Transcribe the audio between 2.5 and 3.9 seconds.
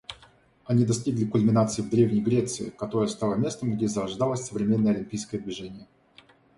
которая стала местом, где